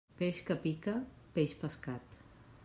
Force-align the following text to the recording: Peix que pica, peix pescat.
Peix 0.21 0.37
que 0.47 0.55
pica, 0.63 0.95
peix 1.37 1.55
pescat. 1.61 2.19